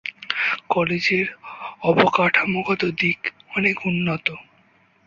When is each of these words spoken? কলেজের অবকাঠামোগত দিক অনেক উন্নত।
কলেজের 0.69 1.27
অবকাঠামোগত 1.81 2.81
দিক 2.99 3.19
অনেক 3.57 3.77
উন্নত। 3.85 4.27